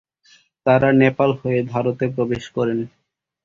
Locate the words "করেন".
2.49-2.79